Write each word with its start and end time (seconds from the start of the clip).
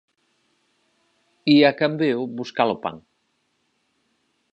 Ía 1.55 1.67
a 1.71 1.77
Cambeo 1.81 2.21
buscar 2.37 2.67
o 2.75 2.77
pan. 2.83 2.97